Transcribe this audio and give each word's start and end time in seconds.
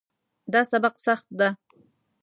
دا 0.51 0.61
سبق 0.71 0.93
سخت 1.05 1.27
ده 1.39 1.49